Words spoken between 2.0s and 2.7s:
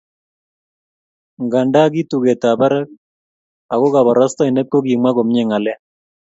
tugetab